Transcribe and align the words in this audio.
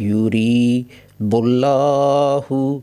يريد 0.00 0.86
الله 1.34 2.80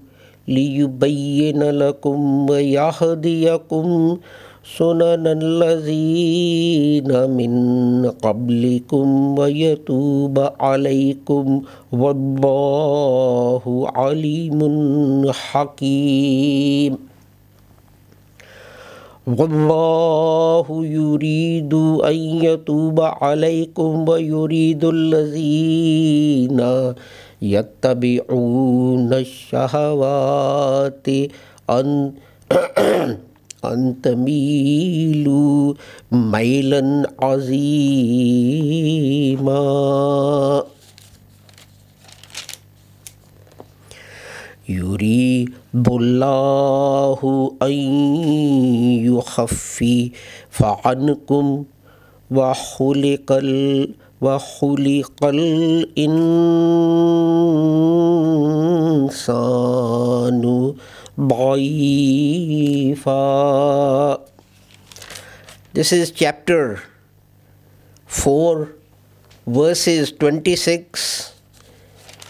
ليبين 0.47 1.63
لكم 1.63 2.49
ويهديكم 2.49 4.17
سنن 4.77 5.23
الذين 5.27 7.09
من 7.29 7.53
قبلكم 8.09 9.39
ويتوب 9.39 10.49
عليكم 10.59 11.61
والله 11.91 13.63
عليم 13.95 14.59
حكيم 15.31 16.97
والله 19.25 20.85
يريد 20.85 21.73
أن 22.05 22.15
يتوب 22.45 23.01
عليكم 23.01 24.09
ويريد 24.09 24.85
الذين 24.85 26.61
يتبعون 27.41 29.13
الشهوات 29.13 31.07
أن 31.69 32.13
أن 33.65 33.95
تميلوا 34.03 35.73
ميلا 36.11 36.83
عظيما. 37.19 37.65
يريد 45.85 46.01
الله 46.01 47.19
أن 47.61 47.71
يخفف 49.05 50.63
عنكم 50.63 51.65
وخلق 52.31 53.31
ال 53.31 53.89
وخلق 54.21 55.25
الإنسان 55.25 56.25
ضعيفا. 61.19 61.75
This 65.73 65.91
is 65.91 66.11
chapter 66.11 66.81
4 68.07 68.69
verses 69.45 70.11
26 70.11 71.33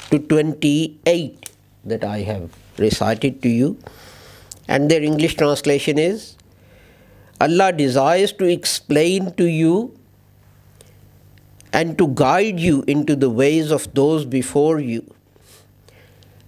to 0.09 0.20
28 0.20 1.50
that 1.86 2.03
I 2.03 2.22
have 2.23 2.64
recited 2.78 3.42
to 3.42 3.50
you. 3.50 3.78
And 4.68 4.90
their 4.90 5.02
English 5.02 5.36
translation 5.36 6.00
is 6.00 6.36
Allah 7.40 7.73
desires 7.73 8.32
to 8.34 8.45
explain 8.45 9.34
to 9.36 9.45
you 9.45 9.98
and 11.73 11.98
to 11.98 12.08
guide 12.08 12.59
you 12.59 12.84
into 12.88 13.16
the 13.16 13.30
ways 13.30 13.72
of 13.72 13.94
those 13.94 14.23
before 14.23 14.80
you 14.80 15.04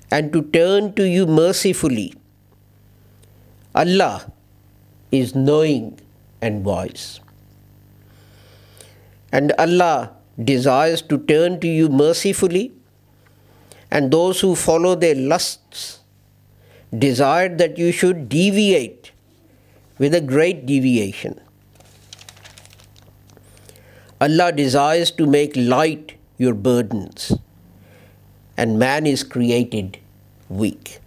and 0.09 0.31
to 0.31 0.42
turn 0.42 0.94
to 0.94 1.08
you 1.08 1.25
mercifully. 1.28 2.14
Allah 3.75 4.31
is 5.12 5.36
knowing 5.36 6.00
and 6.41 6.64
wise. 6.64 7.19
And 9.31 9.52
Allah 9.59 10.14
desires 10.41 11.02
to 11.03 11.17
turn 11.17 11.59
to 11.59 11.67
you 11.67 11.89
mercifully, 11.89 12.72
and 13.91 14.12
those 14.12 14.39
who 14.39 14.56
follow 14.56 14.95
their 14.95 15.16
lusts 15.16 16.00
desire 16.95 17.49
that 17.49 17.77
you 17.77 17.91
should 17.91 18.30
deviate 18.30 19.11
with 19.97 20.13
a 20.13 20.21
great 20.21 20.66
deviation. 20.66 21.39
Allah 24.19 24.52
desires 24.52 25.11
to 25.11 25.27
make 25.27 25.55
light 25.55 26.16
your 26.38 26.53
burdens, 26.53 27.33
and 28.55 28.79
man 28.79 29.05
is 29.05 29.23
created 29.23 29.99
weak. 30.49 30.99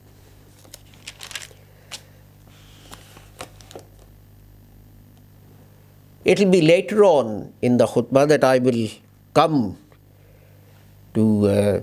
It 6.24 6.38
will 6.38 6.50
be 6.50 6.60
later 6.60 7.02
on 7.02 7.52
in 7.62 7.78
the 7.78 7.86
khutbah 7.86 8.28
that 8.28 8.44
I 8.44 8.58
will 8.58 8.88
come 9.34 9.78
to 11.14 11.46
uh, 11.48 11.80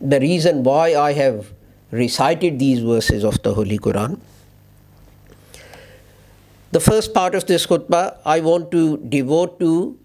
the 0.00 0.20
reason 0.20 0.62
why 0.62 0.94
I 0.94 1.12
have 1.12 1.52
recited 1.92 2.58
these 2.58 2.80
verses 2.80 3.22
of 3.22 3.40
the 3.42 3.54
Holy 3.54 3.78
Quran. 3.78 4.18
The 6.72 6.80
first 6.80 7.12
part 7.12 7.34
of 7.34 7.46
this 7.46 7.66
khutbah 7.66 8.16
I 8.24 8.40
want 8.40 8.70
to 8.72 8.96
devote 8.96 9.60
to 9.60 9.98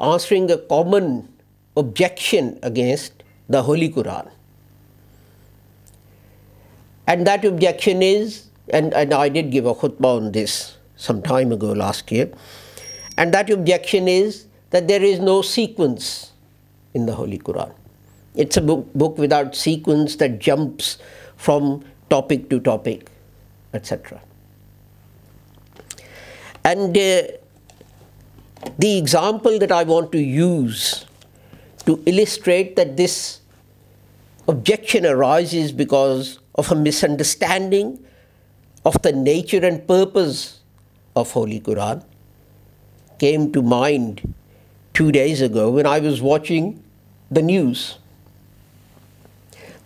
answering 0.00 0.50
a 0.50 0.56
common 0.56 1.28
objection 1.76 2.58
against 2.62 3.22
the 3.48 3.62
Holy 3.62 3.90
Quran. 3.90 4.30
And 7.06 7.26
that 7.26 7.44
objection 7.44 8.02
is, 8.02 8.48
and, 8.70 8.94
and 8.94 9.12
I 9.12 9.28
did 9.28 9.50
give 9.50 9.66
a 9.66 9.74
khutbah 9.74 10.16
on 10.16 10.32
this 10.32 10.78
some 10.96 11.20
time 11.20 11.52
ago 11.52 11.72
last 11.72 12.10
year, 12.10 12.32
and 13.18 13.34
that 13.34 13.50
objection 13.50 14.08
is 14.08 14.46
that 14.70 14.88
there 14.88 15.02
is 15.02 15.20
no 15.20 15.42
sequence 15.42 16.32
in 16.94 17.04
the 17.04 17.14
Holy 17.14 17.38
Quran. 17.38 17.70
It's 18.34 18.56
a 18.56 18.62
book, 18.62 18.92
book 18.94 19.18
without 19.18 19.54
sequence 19.54 20.16
that 20.16 20.38
jumps 20.38 20.96
from 21.44 21.84
topic 22.08 22.48
to 22.50 22.58
topic, 22.60 23.10
etc. 23.74 24.20
And 26.64 26.96
uh, 26.96 27.22
the 28.78 28.96
example 28.98 29.58
that 29.58 29.70
I 29.70 29.82
want 29.84 30.10
to 30.12 30.18
use 30.18 31.04
to 31.84 32.02
illustrate 32.06 32.76
that 32.76 32.96
this 32.96 33.40
objection 34.48 35.04
arises 35.04 35.72
because 35.72 36.38
of 36.54 36.72
a 36.72 36.74
misunderstanding 36.74 38.02
of 38.86 39.00
the 39.02 39.12
nature 39.12 39.64
and 39.66 39.86
purpose 39.86 40.60
of 41.14 41.30
Holy 41.32 41.60
Quran 41.60 42.04
came 43.18 43.52
to 43.52 43.60
mind 43.60 44.34
two 44.94 45.12
days 45.12 45.42
ago 45.42 45.70
when 45.70 45.86
I 45.86 45.98
was 45.98 46.22
watching 46.22 46.82
the 47.30 47.42
news. 47.42 47.98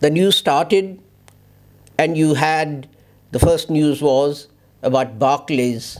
The 0.00 0.10
news 0.10 0.36
started, 0.36 1.00
and 1.98 2.16
you 2.16 2.34
had 2.34 2.88
the 3.32 3.38
first 3.38 3.68
news 3.68 4.00
was 4.00 4.46
about 4.82 5.18
Barclays 5.18 5.98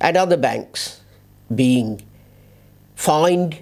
and 0.00 0.16
other 0.16 0.36
banks 0.36 1.00
being 1.54 2.02
fined 2.96 3.58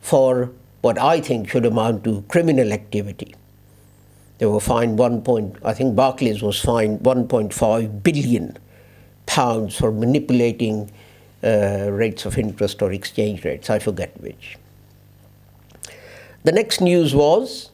for 0.00 0.50
what 0.82 0.98
I 0.98 1.20
think 1.20 1.48
should 1.48 1.64
amount 1.64 2.04
to 2.04 2.22
criminal 2.28 2.72
activity. 2.72 3.34
They 4.38 4.46
were 4.46 4.60
fined 4.60 4.98
one 4.98 5.22
point, 5.22 5.56
I 5.64 5.72
think 5.72 5.94
Barclays 5.94 6.42
was 6.42 6.60
fined 6.60 7.00
1.5 7.00 8.02
billion 8.02 8.58
pounds 9.26 9.76
for 9.76 9.92
manipulating 9.92 10.90
uh, 11.42 11.88
rates 11.90 12.26
of 12.26 12.36
interest 12.36 12.82
or 12.82 12.92
exchange 12.92 13.44
rates, 13.44 13.70
I 13.70 13.78
forget 13.78 14.20
which. 14.20 14.58
The 16.42 16.52
next 16.52 16.80
news 16.80 17.14
was 17.14 17.70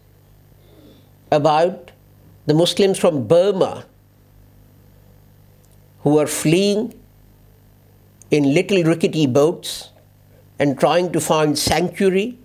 about 1.33 1.91
the 2.47 2.55
Muslims 2.55 2.99
from 2.99 3.27
Burma 3.27 3.87
who 6.03 6.19
are 6.19 6.27
fleeing 6.27 6.99
in 8.31 8.55
little 8.55 8.83
rickety 8.85 9.27
boats 9.27 9.91
and 10.59 10.79
trying 10.79 11.13
to 11.13 11.21
find 11.21 11.59
sanctuary 11.59 12.39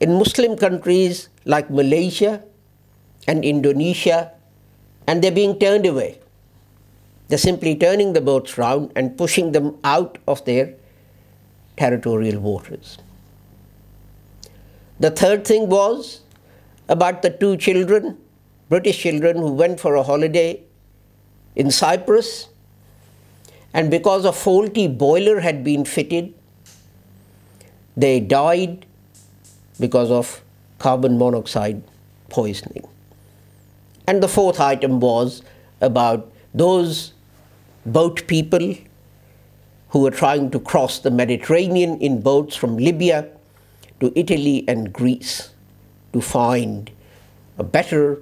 in 0.00 0.14
Muslim 0.14 0.56
countries 0.56 1.28
like 1.44 1.70
Malaysia 1.70 2.42
and 3.26 3.44
Indonesia, 3.44 4.32
and 5.06 5.22
they're 5.22 5.32
being 5.32 5.58
turned 5.58 5.86
away. 5.86 6.20
They're 7.28 7.38
simply 7.38 7.76
turning 7.76 8.14
the 8.14 8.20
boats 8.20 8.56
round 8.56 8.92
and 8.96 9.16
pushing 9.18 9.52
them 9.52 9.76
out 9.84 10.18
of 10.26 10.44
their 10.44 10.74
territorial 11.76 12.40
waters. 12.40 12.98
The 14.98 15.10
third 15.10 15.46
thing 15.46 15.68
was 15.68 16.22
about 16.88 17.22
the 17.22 17.30
two 17.30 17.56
children, 17.56 18.18
British 18.68 18.98
children, 18.98 19.36
who 19.36 19.52
went 19.52 19.80
for 19.80 19.94
a 19.94 20.02
holiday 20.02 20.62
in 21.56 21.70
Cyprus, 21.70 22.48
and 23.72 23.90
because 23.90 24.24
a 24.24 24.32
faulty 24.32 24.88
boiler 24.88 25.40
had 25.40 25.64
been 25.64 25.84
fitted, 25.84 26.34
they 27.96 28.20
died 28.20 28.86
because 29.80 30.10
of 30.10 30.42
carbon 30.78 31.18
monoxide 31.18 31.82
poisoning. 32.28 32.86
And 34.06 34.22
the 34.22 34.28
fourth 34.28 34.60
item 34.60 35.00
was 35.00 35.42
about 35.80 36.30
those 36.54 37.12
boat 37.84 38.26
people 38.26 38.74
who 39.90 40.00
were 40.00 40.10
trying 40.10 40.50
to 40.50 40.60
cross 40.60 40.98
the 40.98 41.10
Mediterranean 41.10 41.98
in 42.00 42.20
boats 42.20 42.56
from 42.56 42.76
Libya 42.76 43.28
to 44.00 44.12
Italy 44.14 44.64
and 44.68 44.92
Greece 44.92 45.50
to 46.12 46.20
find 46.20 46.90
a 47.58 47.64
better, 47.64 48.18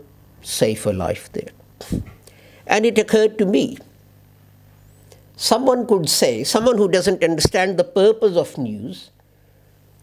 safer 0.46 0.92
life 0.92 1.30
there. 1.32 1.50
And 2.66 2.86
it 2.86 2.98
occurred 2.98 3.38
to 3.38 3.46
me 3.46 3.78
someone 5.36 5.86
could 5.86 6.08
say, 6.08 6.44
someone 6.44 6.78
who 6.78 6.88
doesn't 6.88 7.22
understand 7.22 7.78
the 7.78 7.84
purpose 7.84 8.36
of 8.36 8.56
news, 8.56 9.10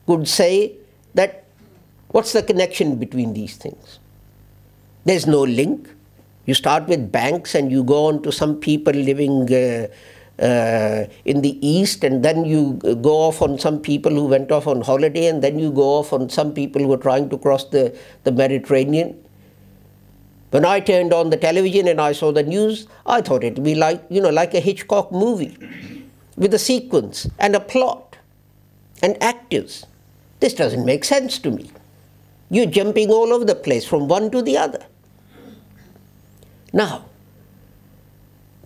could 0.05 0.27
say 0.27 0.73
that 1.15 1.43
What's 2.13 2.31
the 2.31 2.43
connection 2.43 2.97
between 2.97 3.33
these 3.33 3.55
things? 3.57 3.97
There's 5.03 5.25
no 5.25 5.41
link. 5.41 5.89
You 6.45 6.53
start 6.53 6.87
with 6.87 7.11
banks 7.11 7.55
and 7.55 7.71
you 7.71 7.83
go 7.83 8.05
on 8.05 8.21
to 8.21 8.31
some 8.31 8.59
people 8.59 8.93
living 8.93 9.51
uh, 9.51 9.87
uh, 10.39 11.07
in 11.25 11.41
the 11.41 11.57
east, 11.67 12.03
and 12.03 12.23
then 12.23 12.45
you 12.45 12.73
go 13.01 13.13
off 13.13 13.41
on 13.41 13.57
some 13.57 13.79
people 13.79 14.11
who 14.11 14.25
went 14.25 14.51
off 14.51 14.67
on 14.67 14.81
holiday, 14.81 15.25
and 15.25 15.41
then 15.41 15.57
you 15.57 15.71
go 15.71 15.97
off 15.97 16.13
on 16.13 16.29
some 16.29 16.53
people 16.53 16.83
who 16.83 16.93
are 16.93 16.97
trying 16.97 17.29
to 17.31 17.37
cross 17.39 17.65
the, 17.65 17.97
the 18.25 18.31
Mediterranean. 18.31 19.19
When 20.53 20.65
I 20.65 20.81
turned 20.81 21.13
on 21.13 21.31
the 21.31 21.37
television 21.37 21.87
and 21.87 21.99
I 21.99 22.11
saw 22.11 22.31
the 22.31 22.43
news, 22.43 22.85
I 23.07 23.21
thought 23.21 23.43
it 23.43 23.55
would 23.55 23.63
be 23.63 23.73
like, 23.73 24.03
you 24.11 24.21
know, 24.21 24.29
like 24.29 24.53
a 24.53 24.59
Hitchcock 24.59 25.11
movie 25.11 25.57
with 26.37 26.53
a 26.53 26.59
sequence 26.59 27.27
and 27.39 27.55
a 27.55 27.59
plot 27.59 28.17
and 29.01 29.17
actors. 29.19 29.87
This 30.41 30.53
doesn't 30.53 30.85
make 30.85 31.05
sense 31.05 31.39
to 31.39 31.49
me. 31.49 31.71
You're 32.51 32.67
jumping 32.67 33.09
all 33.09 33.33
over 33.33 33.43
the 33.43 33.55
place 33.55 33.83
from 33.83 34.07
one 34.07 34.29
to 34.29 34.43
the 34.43 34.55
other. 34.55 34.85
Now, 36.71 37.05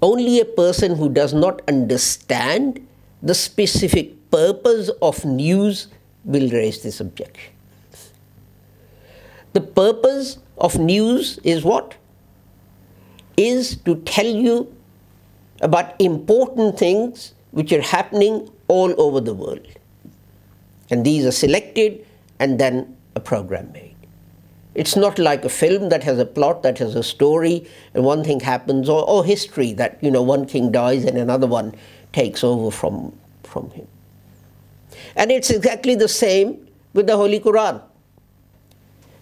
only 0.01 0.42
a 0.42 0.45
person 0.45 0.98
who 0.98 1.07
does 1.07 1.34
not 1.34 1.62
understand 1.69 2.86
the 3.24 3.34
specific 3.34 4.30
purpose 4.30 4.89
of 5.01 5.24
news 5.24 5.88
will 6.25 6.50
raise 6.50 6.84
this 6.84 7.00
objection. 7.00 7.54
The 9.54 9.62
purpose 9.62 10.39
of 10.57 10.77
news 10.77 11.39
is 11.44 11.63
what? 11.63 11.95
Is 13.38 13.77
to 13.86 13.95
tell 13.98 14.25
you 14.25 14.75
about 15.62 16.00
important 16.00 16.77
things 16.77 17.33
which 17.51 17.71
are 17.71 17.81
happening 17.81 18.50
all 18.68 18.94
over 19.01 19.19
the 19.21 19.33
world. 19.33 19.65
And 20.89 21.06
these 21.06 21.25
are 21.25 21.31
selected 21.31 22.06
and 22.39 22.59
then 22.59 22.95
a 23.15 23.19
program 23.19 23.71
made. 23.71 23.95
It's 24.75 24.95
not 24.95 25.18
like 25.18 25.44
a 25.44 25.50
film 25.50 25.89
that 25.89 26.04
has 26.04 26.19
a 26.19 26.25
plot, 26.25 26.62
that 26.62 26.77
has 26.77 26.94
a 26.94 27.01
story, 27.01 27.68
and 27.95 28.03
one 28.03 28.24
thing 28.24 28.39
happens, 28.39 28.88
or, 28.88 29.03
or 29.10 29.25
history 29.25 29.74
that, 29.74 29.98
you 30.03 30.12
know, 30.12 30.21
one 30.21 30.45
king 30.45 30.71
dies 30.71 31.03
and 31.03 31.18
another 31.18 31.48
one 31.48 31.74
takes 32.13 32.44
over 32.44 32.69
from, 32.69 33.18
from 33.44 33.71
him. 33.71 33.88
And 35.15 35.31
it's 35.31 35.50
exactly 35.50 35.95
the 35.95 36.07
same 36.07 36.68
with 36.94 37.07
the 37.07 37.18
Holy 37.18 37.39
Quran. 37.39 37.81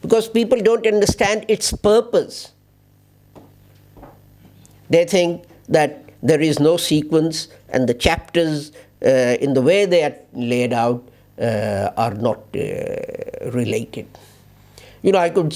Because 0.05 0.29
people 0.29 0.61
don't 0.61 0.85
understand 0.85 1.45
its 1.47 1.73
purpose. 1.73 2.51
They 4.87 5.05
think 5.05 5.45
that 5.67 6.11
there 6.21 6.39
is 6.39 6.59
no 6.59 6.77
sequence 6.77 7.47
and 7.69 7.89
the 7.89 7.95
chapters, 7.95 8.71
uh, 9.03 9.37
in 9.41 9.55
the 9.55 9.63
way 9.63 9.87
they 9.87 10.03
are 10.03 10.15
laid 10.33 10.73
out, 10.73 11.01
uh, 11.41 11.89
are 11.97 12.13
not 12.13 12.37
uh, 12.55 13.49
related. 13.49 14.05
You 15.01 15.11
know, 15.11 15.17
I 15.17 15.31
could 15.31 15.53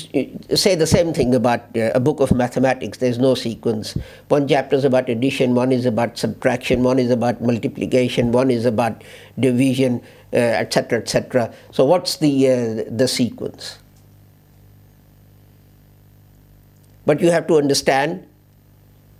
say 0.57 0.73
the 0.73 0.87
same 0.87 1.13
thing 1.13 1.35
about 1.35 1.61
uh, 1.77 1.91
a 1.93 1.99
book 1.99 2.19
of 2.19 2.31
mathematics. 2.33 2.97
There's 2.97 3.19
no 3.19 3.35
sequence. 3.35 3.95
One 4.29 4.47
chapter 4.47 4.75
is 4.75 4.83
about 4.83 5.09
addition, 5.09 5.53
one 5.53 5.71
is 5.71 5.85
about 5.85 6.17
subtraction, 6.17 6.81
one 6.81 6.97
is 6.97 7.11
about 7.11 7.39
multiplication, 7.39 8.31
one 8.31 8.49
is 8.49 8.65
about 8.65 9.03
division, 9.39 10.01
etc., 10.33 10.97
uh, 10.97 11.01
etc. 11.01 11.43
Et 11.45 11.53
so, 11.71 11.85
what's 11.85 12.17
the 12.17 12.33
uh, 12.49 12.83
the 12.89 13.07
sequence? 13.07 13.77
But 17.09 17.21
you 17.21 17.31
have 17.31 17.47
to 17.47 17.57
understand 17.57 18.27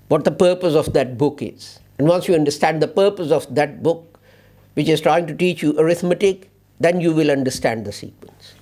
what 0.09 0.23
the 0.23 0.29
purpose 0.29 0.75
of 0.75 0.93
that 0.93 1.17
book 1.17 1.41
is. 1.41 1.79
And 1.97 2.07
once 2.07 2.27
you 2.27 2.35
understand 2.35 2.83
the 2.83 2.87
purpose 2.87 3.31
of 3.31 3.47
that 3.55 3.81
book, 3.81 4.19
which 4.75 4.87
is 4.87 5.01
trying 5.01 5.25
to 5.25 5.33
teach 5.33 5.63
you 5.63 5.73
arithmetic, 5.79 6.51
then 6.79 7.01
you 7.01 7.11
will 7.13 7.31
understand 7.31 7.85
the 7.85 7.91
sequence. 7.91 8.53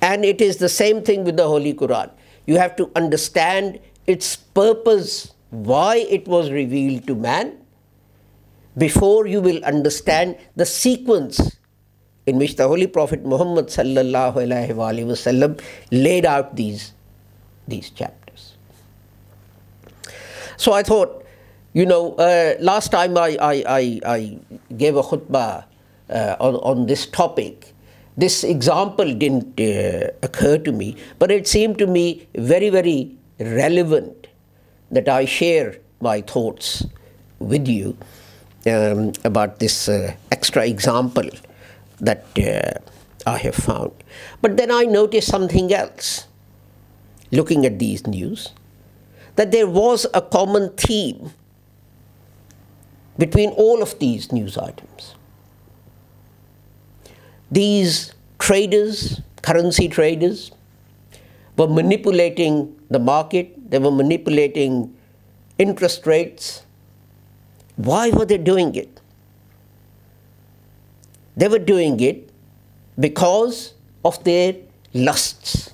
And 0.00 0.24
it 0.24 0.40
is 0.40 0.58
the 0.58 0.68
same 0.68 1.02
thing 1.02 1.24
with 1.24 1.36
the 1.36 1.48
Holy 1.48 1.74
Quran. 1.74 2.12
You 2.46 2.58
have 2.58 2.76
to 2.76 2.92
understand 2.94 3.80
its 4.06 4.36
purpose, 4.36 5.34
why 5.50 6.06
it 6.08 6.28
was 6.28 6.52
revealed 6.52 7.08
to 7.08 7.16
man, 7.16 7.58
before 8.78 9.26
you 9.26 9.40
will 9.40 9.64
understand 9.64 10.38
the 10.54 10.64
sequence 10.64 11.56
in 12.24 12.38
which 12.38 12.54
the 12.54 12.68
Holy 12.68 12.86
Prophet 12.86 13.24
Muhammad 13.24 13.76
laid 15.90 16.24
out 16.24 16.54
these, 16.54 16.92
these 17.66 17.90
chapters. 17.90 18.23
So 20.56 20.72
I 20.72 20.82
thought, 20.82 21.24
you 21.72 21.86
know, 21.86 22.14
uh, 22.14 22.54
last 22.60 22.92
time 22.92 23.16
I, 23.18 23.36
I, 23.40 23.64
I, 23.66 24.00
I, 24.06 24.38
gave 24.76 24.96
a 24.96 25.02
khutbah 25.02 25.64
uh, 26.08 26.36
on, 26.38 26.54
on 26.56 26.86
this 26.86 27.06
topic, 27.06 27.74
this 28.16 28.44
example 28.44 29.12
didn't 29.12 29.58
uh, 29.60 30.10
occur 30.22 30.58
to 30.58 30.70
me, 30.72 30.96
but 31.18 31.30
it 31.30 31.48
seemed 31.48 31.78
to 31.78 31.86
me 31.86 32.28
very, 32.34 32.70
very 32.70 33.16
relevant 33.40 34.28
that 34.90 35.08
I 35.08 35.24
share 35.24 35.78
my 36.00 36.20
thoughts 36.20 36.86
with 37.40 37.66
you 37.66 37.96
um, 38.66 39.12
about 39.24 39.58
this 39.58 39.88
uh, 39.88 40.14
extra 40.30 40.66
example 40.66 41.28
that 42.00 42.24
uh, 42.38 42.78
I 43.28 43.38
have 43.38 43.54
found. 43.56 43.92
But 44.40 44.56
then 44.56 44.70
I 44.70 44.84
noticed 44.84 45.28
something 45.28 45.72
else 45.72 46.26
looking 47.32 47.66
at 47.66 47.78
these 47.78 48.06
news 48.06 48.52
that 49.36 49.50
there 49.50 49.66
was 49.66 50.06
a 50.14 50.22
common 50.22 50.70
theme 50.70 51.32
between 53.18 53.50
all 53.50 53.82
of 53.82 53.98
these 53.98 54.32
news 54.32 54.56
items 54.56 55.14
these 57.54 58.12
traders, 58.38 59.20
currency 59.42 59.88
traders, 59.88 60.50
were 61.56 61.68
manipulating 61.68 62.74
the 62.90 62.98
market, 62.98 63.70
they 63.70 63.78
were 63.78 63.92
manipulating 63.92 64.92
interest 65.56 66.04
rates. 66.06 66.64
Why 67.76 68.10
were 68.10 68.24
they 68.24 68.38
doing 68.38 68.74
it? 68.74 69.00
They 71.36 71.48
were 71.48 71.60
doing 71.60 72.00
it 72.00 72.28
because 72.98 73.74
of 74.04 74.22
their 74.24 74.56
lusts, 74.92 75.72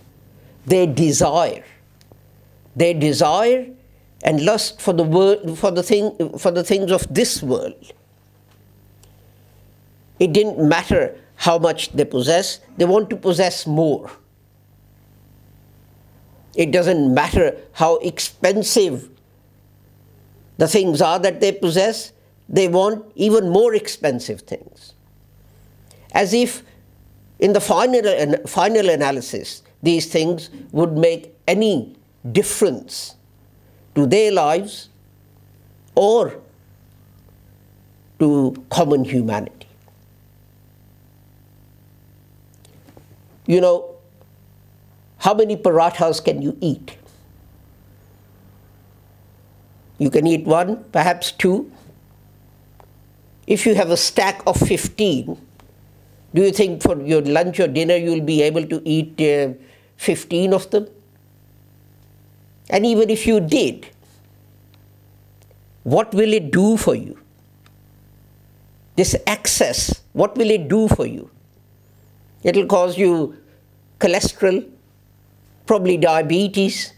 their 0.66 0.86
desire. 0.86 1.64
Their 2.80 2.94
desire 2.94 3.66
and 4.22 4.42
lust 4.44 4.80
for 4.80 4.94
the 4.94 5.02
world, 5.04 5.58
for 5.58 5.70
the 5.70 5.82
thing, 5.82 6.38
for 6.38 6.50
the 6.50 6.64
things 6.64 6.90
of 6.90 7.06
this 7.12 7.42
world. 7.42 7.92
It 10.18 10.32
didn't 10.32 10.66
matter 10.66 11.18
how 11.36 11.58
much 11.58 11.92
they 11.92 12.06
possess, 12.06 12.60
they 12.78 12.86
want 12.86 13.10
to 13.10 13.16
possess 13.16 13.66
more. 13.66 14.10
It 16.54 16.70
doesn't 16.70 17.14
matter 17.14 17.56
how 17.72 17.96
expensive 17.96 19.08
the 20.56 20.68
things 20.68 21.00
are 21.02 21.18
that 21.18 21.40
they 21.40 21.52
possess, 21.52 22.12
they 22.48 22.68
want 22.68 23.04
even 23.14 23.50
more 23.50 23.74
expensive 23.74 24.42
things. 24.42 24.94
As 26.12 26.34
if 26.34 26.62
in 27.38 27.52
the 27.52 27.60
final, 27.60 28.36
final 28.46 28.88
analysis, 28.88 29.62
these 29.82 30.06
things 30.12 30.50
would 30.72 30.92
make 30.92 31.34
any 31.46 31.96
difference 32.32 33.16
to 33.94 34.06
their 34.06 34.32
lives 34.32 34.88
or 35.94 36.40
to 38.18 38.64
common 38.70 39.04
humanity. 39.04 39.60
you 43.50 43.60
know, 43.60 43.96
how 45.18 45.34
many 45.34 45.56
parathas 45.56 46.22
can 46.24 46.40
you 46.40 46.56
eat? 46.60 46.96
You 49.98 50.08
can 50.08 50.26
eat 50.26 50.44
one, 50.44 50.84
perhaps 50.92 51.32
two. 51.32 51.70
If 53.48 53.66
you 53.66 53.74
have 53.74 53.90
a 53.90 53.96
stack 53.96 54.40
of 54.46 54.56
15, 54.56 55.36
do 56.32 56.42
you 56.42 56.52
think 56.52 56.80
for 56.80 57.02
your 57.02 57.22
lunch 57.22 57.58
or 57.58 57.66
dinner 57.66 57.96
you 57.96 58.12
will 58.12 58.28
be 58.30 58.40
able 58.42 58.64
to 58.66 58.80
eat 58.84 59.20
uh, 59.20 59.54
15 59.96 60.54
of 60.54 60.70
them? 60.70 60.86
And 62.70 62.86
even 62.86 63.10
if 63.10 63.26
you 63.26 63.40
did, 63.40 63.88
what 65.82 66.14
will 66.14 66.32
it 66.32 66.52
do 66.52 66.76
for 66.76 66.94
you? 66.94 67.18
This 68.94 69.16
excess, 69.26 70.02
what 70.12 70.36
will 70.36 70.50
it 70.50 70.68
do 70.68 70.86
for 70.88 71.04
you? 71.04 71.30
It 72.44 72.54
will 72.54 72.66
cause 72.66 72.96
you 72.96 73.36
cholesterol, 73.98 74.68
probably 75.66 75.96
diabetes. 75.96 76.92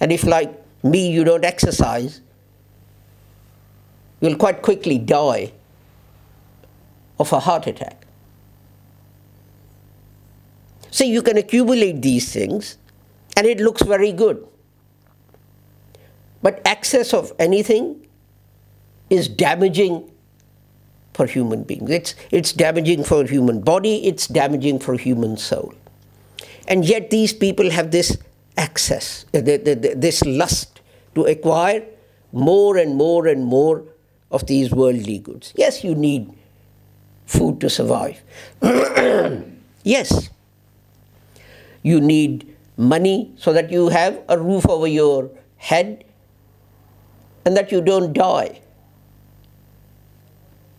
And 0.00 0.10
if, 0.10 0.24
like 0.24 0.52
me, 0.82 1.10
you 1.10 1.22
don't 1.22 1.44
exercise, 1.44 2.20
you'll 4.20 4.36
quite 4.36 4.62
quickly 4.62 4.98
die 4.98 5.52
of 7.20 7.32
a 7.32 7.38
heart 7.38 7.68
attack. 7.68 8.04
So 10.90 11.04
you 11.04 11.22
can 11.22 11.36
accumulate 11.36 12.02
these 12.02 12.32
things 12.32 12.78
and 13.38 13.46
it 13.46 13.60
looks 13.60 13.82
very 13.82 14.10
good. 14.10 14.44
But 16.42 16.60
excess 16.64 17.14
of 17.14 17.32
anything 17.38 18.04
is 19.10 19.28
damaging 19.28 20.10
for 21.14 21.26
human 21.26 21.62
beings. 21.62 21.88
It's, 21.88 22.14
it's 22.32 22.52
damaging 22.52 23.04
for 23.04 23.24
human 23.24 23.60
body, 23.60 24.04
it's 24.08 24.26
damaging 24.26 24.80
for 24.80 24.96
human 24.96 25.36
soul. 25.36 25.72
And 26.66 26.84
yet 26.84 27.10
these 27.10 27.32
people 27.32 27.70
have 27.70 27.92
this 27.92 28.18
access, 28.56 29.24
uh, 29.32 29.40
this 29.40 30.24
lust 30.24 30.80
to 31.14 31.24
acquire 31.24 31.84
more 32.32 32.76
and 32.76 32.96
more 32.96 33.28
and 33.28 33.44
more 33.44 33.84
of 34.32 34.46
these 34.46 34.72
worldly 34.72 35.20
goods. 35.20 35.52
Yes, 35.54 35.84
you 35.84 35.94
need 35.94 36.32
food 37.26 37.60
to 37.60 37.70
survive. 37.70 38.20
yes, 39.84 40.28
you 41.84 42.00
need 42.00 42.57
money 42.78 43.32
so 43.36 43.52
that 43.52 43.70
you 43.70 43.88
have 43.88 44.22
a 44.28 44.38
roof 44.38 44.66
over 44.68 44.86
your 44.86 45.28
head 45.56 46.04
and 47.44 47.56
that 47.56 47.72
you 47.72 47.82
don't 47.82 48.12
die 48.12 48.60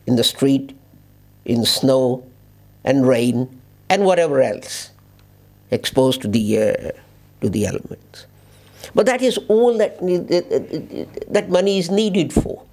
in 0.08 0.16
the 0.16 0.24
street, 0.24 0.76
in 1.46 1.66
snow 1.66 2.26
and 2.84 3.08
rain 3.08 3.62
and 3.90 4.06
whatever 4.06 4.42
else, 4.42 4.92
exposed 5.72 6.22
to 6.22 6.28
the, 6.28 6.58
uh, 6.58 6.92
to 7.42 7.50
the 7.50 7.66
elements. 7.66 8.26
But 8.96 9.06
that 9.06 9.22
is 9.22 9.38
all 9.50 9.78
that, 9.78 10.00
that 11.30 11.50
money 11.50 11.78
is 11.78 11.92
needed 11.92 12.32
for. 12.34 12.64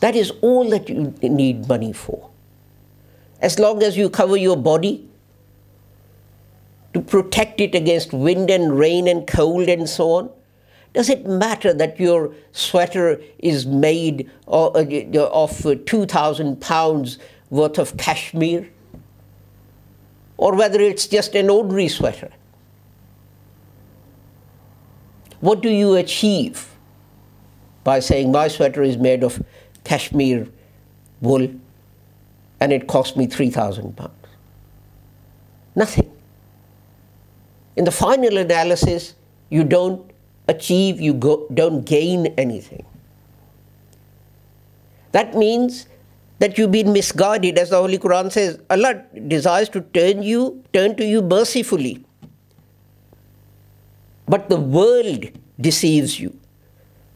That 0.00 0.14
is 0.14 0.30
all 0.42 0.68
that 0.70 0.88
you 0.88 1.14
need 1.22 1.66
money 1.66 1.92
for. 1.92 2.30
As 3.40 3.58
long 3.58 3.82
as 3.82 3.96
you 3.96 4.10
cover 4.10 4.36
your 4.36 4.56
body 4.56 5.08
to 6.98 7.10
protect 7.10 7.60
it 7.60 7.74
against 7.74 8.12
wind 8.12 8.50
and 8.50 8.78
rain 8.78 9.08
and 9.08 9.26
cold 9.26 9.68
and 9.68 9.88
so 9.88 10.12
on, 10.12 10.30
does 10.92 11.08
it 11.08 11.26
matter 11.26 11.72
that 11.72 12.00
your 12.00 12.34
sweater 12.52 13.20
is 13.38 13.66
made 13.66 14.30
uh, 14.48 14.68
of, 14.68 14.92
uh, 15.14 15.28
of 15.28 15.84
2,000 15.86 16.60
pounds 16.60 17.18
worth 17.50 17.78
of 17.78 17.96
cashmere? 17.96 18.68
Or 20.36 20.56
whether 20.56 20.80
it's 20.80 21.06
just 21.06 21.34
an 21.34 21.50
ordinary 21.50 21.88
sweater? 21.88 22.30
What 25.40 25.60
do 25.60 25.68
you 25.68 25.94
achieve 25.94 26.74
by 27.84 28.00
saying 28.00 28.32
my 28.32 28.48
sweater 28.48 28.82
is 28.82 28.96
made 28.96 29.22
of 29.22 29.42
cashmere 29.84 30.48
wool 31.20 31.48
and 32.60 32.72
it 32.72 32.88
cost 32.88 33.16
me 33.16 33.26
3,000 33.26 33.96
pounds? 33.96 34.12
Nothing. 35.76 36.17
In 37.78 37.84
the 37.84 37.92
final 37.92 38.38
analysis, 38.38 39.14
you 39.50 39.62
don't 39.62 40.10
achieve, 40.48 41.00
you 41.00 41.14
go, 41.14 41.46
don't 41.54 41.84
gain 41.84 42.26
anything. 42.36 42.84
That 45.12 45.36
means 45.36 45.86
that 46.40 46.58
you've 46.58 46.72
been 46.72 46.92
misguided, 46.92 47.56
as 47.56 47.70
the 47.70 47.76
Holy 47.76 47.98
Quran 47.98 48.32
says. 48.32 48.58
Allah 48.68 49.04
desires 49.28 49.68
to 49.70 49.80
turn 49.80 50.24
you, 50.24 50.64
turn 50.72 50.96
to 50.96 51.04
you 51.04 51.22
mercifully. 51.22 52.04
But 54.26 54.48
the 54.48 54.58
world 54.58 55.26
deceives 55.60 56.18
you. 56.18 56.36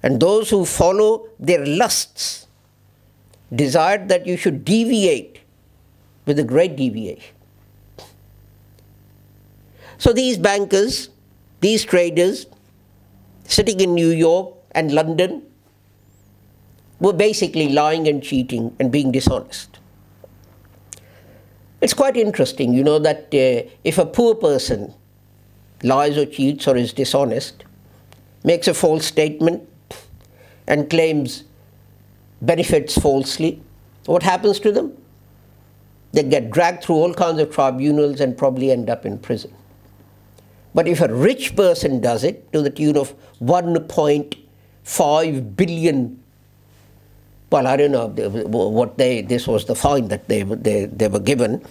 And 0.04 0.20
those 0.20 0.48
who 0.48 0.64
follow 0.64 1.26
their 1.40 1.66
lusts 1.66 2.46
desire 3.52 4.06
that 4.06 4.26
you 4.26 4.36
should 4.36 4.64
deviate 4.64 5.40
with 6.24 6.38
a 6.38 6.44
great 6.44 6.76
deviation. 6.76 7.34
So 10.02 10.12
these 10.12 10.36
bankers, 10.36 11.10
these 11.60 11.84
traders, 11.84 12.46
sitting 13.44 13.78
in 13.78 13.94
New 13.94 14.08
York 14.08 14.52
and 14.72 14.90
London, 14.90 15.44
were 16.98 17.12
basically 17.12 17.68
lying 17.68 18.08
and 18.08 18.20
cheating 18.20 18.74
and 18.80 18.90
being 18.90 19.12
dishonest. 19.12 19.78
It's 21.80 21.94
quite 21.94 22.16
interesting, 22.16 22.74
you 22.74 22.82
know, 22.82 22.98
that 22.98 23.26
uh, 23.32 23.70
if 23.84 23.96
a 23.96 24.04
poor 24.04 24.34
person 24.34 24.92
lies 25.84 26.18
or 26.18 26.26
cheats 26.26 26.66
or 26.66 26.76
is 26.76 26.92
dishonest, 26.92 27.62
makes 28.42 28.66
a 28.66 28.74
false 28.74 29.06
statement, 29.06 29.62
and 30.66 30.90
claims 30.90 31.44
benefits 32.40 32.98
falsely, 32.98 33.62
what 34.06 34.24
happens 34.24 34.58
to 34.58 34.72
them? 34.72 34.96
They 36.10 36.24
get 36.24 36.50
dragged 36.50 36.82
through 36.82 36.96
all 36.96 37.14
kinds 37.14 37.38
of 37.38 37.52
tribunals 37.54 38.20
and 38.20 38.36
probably 38.36 38.72
end 38.72 38.90
up 38.90 39.06
in 39.06 39.16
prison. 39.20 39.54
But 40.74 40.88
if 40.88 41.00
a 41.00 41.08
rich 41.12 41.54
person 41.54 42.00
does 42.00 42.24
it 42.24 42.50
to 42.52 42.62
the 42.62 42.70
tune 42.70 42.96
of 42.96 43.14
1.5 43.40 45.56
billion, 45.56 46.22
well, 47.50 47.66
I 47.66 47.76
don't 47.76 47.92
know 47.92 48.08
what 48.08 48.96
they, 48.96 49.20
this 49.20 49.46
was 49.46 49.66
the 49.66 49.74
fine 49.74 50.08
that 50.08 50.28
they, 50.28 50.42
they, 50.42 50.86
they 50.86 51.08
were 51.08 51.20
given. 51.20 51.62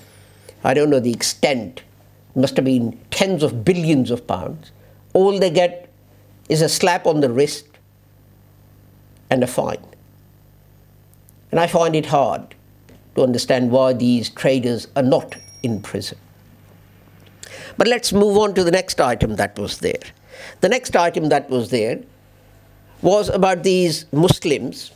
I 0.63 0.75
don't 0.75 0.91
know 0.91 1.00
the 1.00 1.12
extent 1.12 1.81
it 2.36 2.39
must 2.39 2.55
have 2.55 2.65
been 2.65 3.00
tens 3.10 3.41
of 3.43 3.65
billions 3.65 4.12
of 4.12 4.27
pounds. 4.27 4.72
All 5.13 5.39
they 5.39 5.50
get 5.50 5.89
is 6.50 6.62
a 6.62 6.70
slap 6.70 7.08
on 7.08 7.22
the 7.22 7.29
wrist 7.29 7.65
and 9.29 9.43
a 9.43 9.48
fine. 9.48 9.84
And 11.50 11.60
I 11.60 11.67
find 11.67 11.96
it 11.96 12.05
hard 12.05 12.55
to 13.15 13.24
understand 13.24 13.72
why 13.72 13.93
these 13.93 14.29
traders 14.29 14.88
are 14.96 15.03
not 15.03 15.36
in 15.63 15.81
prison. 15.81 16.17
But 17.78 17.88
let's 17.88 18.13
move 18.13 18.38
on 18.38 18.54
to 18.56 18.63
the 18.63 18.72
next 18.72 19.00
item 19.00 19.36
that 19.36 19.58
was 19.58 19.80
there. 19.80 20.01
The 20.62 20.70
next 20.70 20.96
item 20.96 21.30
that 21.30 21.50
was 21.50 21.70
there 21.70 22.01
was 23.01 23.30
about 23.30 23.63
these 23.63 24.06
Muslims 24.12 24.92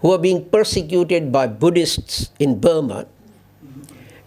who 0.00 0.12
are 0.12 0.18
being 0.18 0.44
persecuted 0.44 1.32
by 1.32 1.46
Buddhists 1.46 2.30
in 2.38 2.60
Burma 2.60 3.06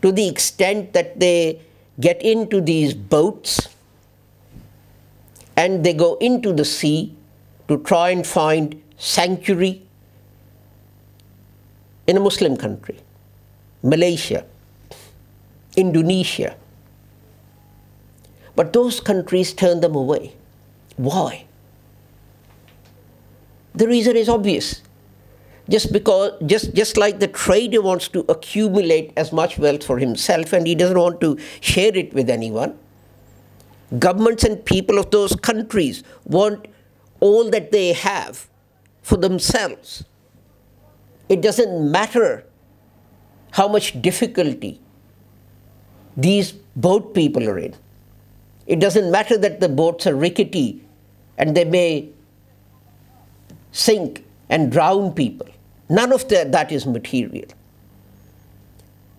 to 0.01 0.11
the 0.11 0.27
extent 0.27 0.93
that 0.93 1.19
they 1.19 1.61
get 1.99 2.21
into 2.21 2.61
these 2.61 2.93
boats 2.93 3.69
and 5.55 5.83
they 5.83 5.93
go 5.93 6.15
into 6.15 6.53
the 6.53 6.65
sea 6.65 7.13
to 7.67 7.77
try 7.79 8.09
and 8.09 8.25
find 8.25 8.81
sanctuary 8.97 9.81
in 12.07 12.17
a 12.17 12.19
Muslim 12.19 12.57
country, 12.57 12.97
Malaysia, 13.83 14.45
Indonesia. 15.75 16.55
But 18.59 18.73
those 18.73 18.99
countries 18.99 19.53
turn 19.53 19.79
them 19.79 19.95
away. 19.95 20.33
Why? 20.97 21.45
The 23.73 23.87
reason 23.87 24.17
is 24.17 24.27
obvious 24.27 24.81
just 25.69 25.93
because 25.93 26.33
just 26.45 26.73
just 26.73 26.97
like 26.97 27.21
the 27.21 27.29
trader 27.29 27.81
wants 27.81 28.09
to 28.17 28.25
accumulate 28.27 29.13
as 29.15 29.31
much 29.31 29.57
wealth 29.57 29.85
for 29.85 29.97
himself 30.03 30.51
and 30.51 30.67
he 30.67 30.75
doesn't 30.75 30.99
want 30.99 31.21
to 31.21 31.31
share 31.61 31.95
it 32.03 32.13
with 32.13 32.29
anyone 32.35 32.77
governments 34.05 34.43
and 34.43 34.63
people 34.65 34.97
of 34.97 35.09
those 35.11 35.35
countries 35.49 36.03
want 36.37 36.67
all 37.19 37.51
that 37.57 37.71
they 37.71 37.93
have 37.93 38.47
for 39.03 39.17
themselves 39.25 40.03
it 41.37 41.41
doesn't 41.41 41.91
matter 41.99 42.31
how 43.51 43.67
much 43.67 44.01
difficulty 44.01 44.79
these 46.17 46.51
boat 46.87 47.13
people 47.13 47.47
are 47.53 47.59
in 47.59 47.77
it 48.69 48.79
doesn't 48.79 49.11
matter 49.11 49.37
that 49.37 49.59
the 49.59 49.67
boats 49.67 50.07
are 50.07 50.15
rickety 50.15 50.81
and 51.37 51.57
they 51.57 51.65
may 51.65 52.09
sink 53.71 54.23
and 54.49 54.71
drown 54.71 55.13
people 55.13 55.49
None 55.89 56.13
of 56.13 56.27
the, 56.27 56.45
that 56.45 56.71
is 56.71 56.85
material. 56.85 57.49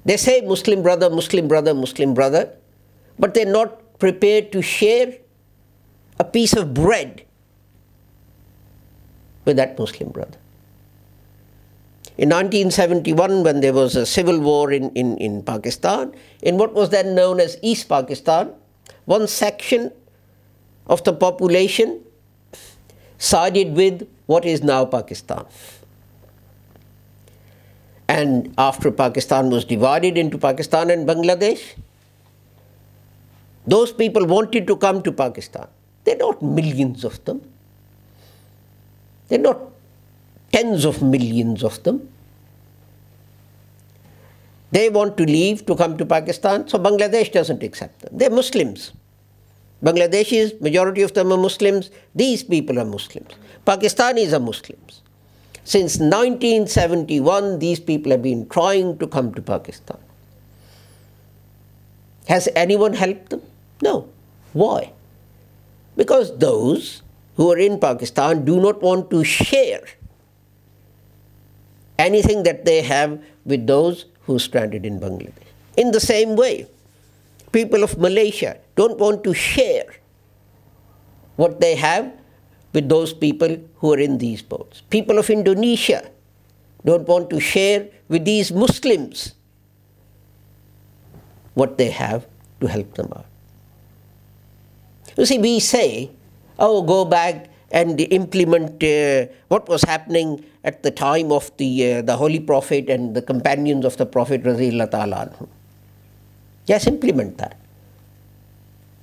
They 0.05 0.17
say 0.17 0.41
Muslim 0.41 0.83
brother, 0.83 1.11
Muslim 1.11 1.49
brother, 1.49 1.75
Muslim 1.75 2.15
brother, 2.15 2.55
but 3.19 3.35
they're 3.35 3.45
not 3.45 3.99
prepared 3.99 4.53
to 4.53 4.63
share 4.63 5.19
a 6.19 6.25
piece 6.25 6.55
of 6.55 6.73
bread 6.73 7.27
with 9.45 9.57
that 9.57 9.79
Muslim 9.79 10.11
brother. 10.11 10.39
In 12.17 12.29
1971, 12.29 13.43
when 13.43 13.61
there 13.61 13.73
was 13.73 13.97
a 13.97 14.07
civil 14.07 14.39
war 14.39 14.71
in, 14.71 14.91
in, 14.91 15.19
in 15.19 15.43
Pakistan, 15.43 16.15
in 16.43 16.57
what 16.57 16.73
was 16.73 16.91
then 16.91 17.15
known 17.15 17.41
as 17.41 17.59
East 17.63 17.89
Pakistan, 17.89 18.53
one 19.13 19.27
section 19.27 19.91
of 20.87 21.03
the 21.05 21.13
population 21.13 22.01
sided 23.19 23.75
with 23.75 24.07
what 24.27 24.45
is 24.45 24.63
now 24.63 24.85
Pakistan. 24.85 25.45
And 28.09 28.55
after 28.59 28.91
Pakistan 28.91 29.51
was 29.51 29.65
divided 29.65 30.19
into 30.19 30.39
Pakistan 30.39 30.91
and 30.91 31.09
Bangladesh, 31.09 31.65
those 33.67 33.93
people 33.93 34.27
wanted 34.27 34.67
to 34.67 34.77
come 34.77 35.03
to 35.03 35.13
Pakistan. 35.13 35.67
They're 36.05 36.17
not 36.17 36.43
millions 36.43 37.05
of 37.05 37.25
them. 37.25 37.43
They're 39.29 39.39
not 39.39 39.61
tens 40.53 40.85
of 40.85 41.03
millions 41.03 41.63
of 41.63 41.83
them. 41.83 42.01
They 44.73 44.89
want 44.89 45.17
to 45.19 45.25
leave 45.25 45.67
to 45.67 45.75
come 45.75 45.97
to 45.99 46.07
Pakistan, 46.07 46.67
so 46.69 46.79
Bangladesh 46.79 47.33
doesn't 47.33 47.63
accept 47.63 48.03
them. 48.03 48.19
They're 48.19 48.31
Muslims. 48.31 48.93
Bangladeshis, 49.83 50.61
majority 50.61 51.03
of 51.03 51.15
them 51.15 51.33
are 51.33 51.39
Muslims. 51.39 51.91
These 52.15 52.45
people 52.45 52.79
are 52.79 52.85
Muslims. 52.85 53.31
Pakistanis 53.67 54.33
are 54.33 54.41
Muslims. 54.41 55.03
Since 55.65 55.99
1971, 55.99 57.59
these 57.59 57.81
people 57.81 58.13
have 58.13 58.23
been 58.23 58.49
trying 58.49 58.99
to 58.99 59.07
come 59.07 59.33
to 59.35 59.43
Pakistan. 59.43 59.99
Has 62.27 62.49
anyone 62.55 62.93
helped 62.93 63.31
them? 63.31 63.43
No. 63.83 64.09
Why? 64.53 64.93
Because 65.97 66.37
those 66.39 67.03
who 67.37 67.51
are 67.53 67.59
in 67.59 67.79
Pakistan 67.79 68.45
do 68.45 68.61
not 68.61 68.83
want 68.83 69.11
to 69.11 69.25
share 69.25 69.83
anything 71.99 72.43
that 72.43 72.65
they 72.65 72.83
have 72.83 73.23
with 73.45 73.67
those 73.67 74.07
who 74.23 74.37
are 74.37 74.39
stranded 74.39 74.85
in 74.85 75.01
Bangladesh. 75.01 75.49
In 75.77 75.93
the 75.93 76.01
same 76.01 76.37
way, 76.37 76.67
people 77.53 77.83
of 77.83 77.99
Malaysia 77.99 78.59
don't 78.77 78.99
want 78.99 79.25
to 79.25 79.35
share 79.35 79.87
what 81.37 81.61
they 81.61 81.75
have 81.75 82.13
with 82.73 82.89
those 82.89 83.13
people 83.13 83.57
who 83.77 83.93
are 83.93 83.99
in 83.99 84.19
these 84.19 84.43
boats. 84.43 84.83
People 84.91 85.19
of 85.19 85.31
Indonesia 85.31 86.11
don't 86.85 87.07
want 87.07 87.31
to 87.31 87.41
share 87.41 87.89
with 88.09 88.25
these 88.25 88.53
Muslims 88.53 89.35
what 91.55 91.79
they 91.79 91.91
have 91.91 92.27
to 92.61 92.69
help 92.69 92.95
them 92.95 93.13
out. 93.17 93.27
You 95.17 95.27
see, 95.27 95.39
we 95.39 95.61
say, 95.61 96.11
oh, 96.59 96.83
go 96.83 97.05
back 97.05 97.51
and 97.73 98.01
implement 98.01 98.83
uh, 98.83 99.27
what 99.49 99.69
was 99.69 99.83
happening 99.83 100.45
at 100.65 100.83
the 100.83 100.91
time 100.91 101.33
of 101.33 101.51
the, 101.57 101.95
uh, 101.95 102.03
the 102.03 102.17
Holy 102.17 102.41
Prophet 102.41 102.89
and 102.89 103.15
the 103.15 103.23
companions 103.23 103.85
of 103.85 103.97
the 103.97 104.07
Prophet. 104.07 104.43
Yes, 106.67 106.87
implement 106.87 107.39
that. 107.39 107.59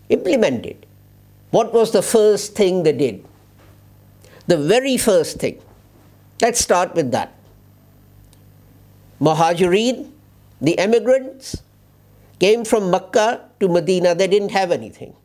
Implement 0.09 0.65
it. 0.65 0.85
What 1.51 1.73
was 1.73 1.91
the 1.91 2.01
first 2.01 2.55
thing 2.55 2.83
they 2.83 2.93
did? 2.93 3.25
The 4.47 4.57
very 4.57 4.97
first 4.97 5.39
thing. 5.39 5.61
Let's 6.41 6.59
start 6.59 6.95
with 6.95 7.11
that. 7.11 7.33
Muhajirin, 9.19 10.11
the 10.61 10.77
emigrants, 10.77 11.63
came 12.39 12.63
from 12.63 12.91
Mecca 12.91 13.49
to 13.59 13.67
Medina, 13.67 14.13
they 14.13 14.27
didn't 14.27 14.51
have 14.51 14.71
anything. 14.71 15.15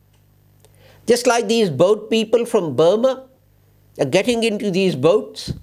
Just 1.05 1.27
like 1.27 1.47
these 1.47 1.69
boat 1.69 2.09
people 2.09 2.45
from 2.45 2.75
Burma 2.75 3.27
are 3.99 4.05
getting 4.05 4.43
into 4.43 4.71
these 4.71 4.95
boats 4.95 5.53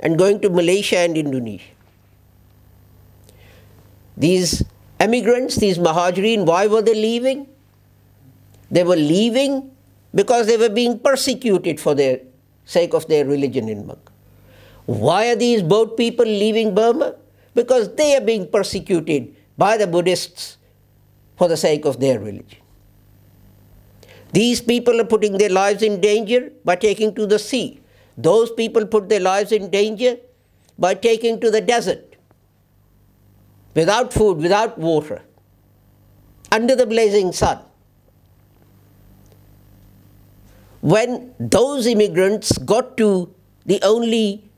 and 0.00 0.18
going 0.18 0.40
to 0.40 0.50
Malaysia 0.50 0.98
and 0.98 1.16
Indonesia. 1.16 1.70
These 4.16 4.64
emigrants, 5.00 5.56
these 5.56 5.78
Muhajirin, 5.78 6.46
why 6.46 6.66
were 6.66 6.82
they 6.82 6.94
leaving? 6.94 7.46
They 8.70 8.84
were 8.84 8.96
leaving 8.96 9.70
because 10.14 10.46
they 10.46 10.56
were 10.56 10.68
being 10.68 10.98
persecuted 10.98 11.80
for 11.80 11.94
their 11.94 12.20
sake 12.64 12.94
of 12.94 13.06
their 13.06 13.24
religion 13.24 13.68
in 13.68 13.86
Mecca. 13.86 14.12
Why 14.86 15.28
are 15.28 15.36
these 15.36 15.62
boat 15.62 15.96
people 15.96 16.24
leaving 16.24 16.74
Burma? 16.74 17.14
Because 17.54 17.94
they 17.94 18.16
are 18.16 18.20
being 18.20 18.48
persecuted 18.48 19.34
by 19.58 19.76
the 19.76 19.86
Buddhists 19.86 20.58
for 21.36 21.48
the 21.48 21.56
sake 21.56 21.84
of 21.84 22.00
their 22.00 22.18
religion. 22.18 22.60
These 24.32 24.60
people 24.60 25.00
are 25.00 25.04
putting 25.04 25.38
their 25.38 25.50
lives 25.50 25.82
in 25.82 26.00
danger 26.00 26.50
by 26.64 26.76
taking 26.76 27.14
to 27.14 27.26
the 27.26 27.38
sea. 27.38 27.80
Those 28.18 28.50
people 28.50 28.86
put 28.86 29.08
their 29.08 29.20
lives 29.20 29.52
in 29.52 29.70
danger 29.70 30.16
by 30.78 30.94
taking 30.94 31.40
to 31.40 31.50
the 31.50 31.60
desert 31.60 32.05
without 33.76 34.12
food, 34.12 34.38
without 34.38 34.78
water, 34.78 35.22
under 36.50 36.74
the 36.74 36.86
blazing 36.86 37.30
sun. 37.30 37.60
When 40.80 41.34
those 41.38 41.86
immigrants 41.86 42.56
got 42.58 42.96
to 42.96 43.32
the 43.66 43.80
only 43.82 44.48